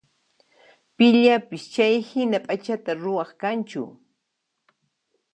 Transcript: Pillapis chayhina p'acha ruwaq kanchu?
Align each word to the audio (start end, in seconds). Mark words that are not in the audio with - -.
Pillapis 0.97 1.63
chayhina 1.73 2.37
p'acha 2.45 2.75
ruwaq 3.03 3.31
kanchu? 3.41 3.83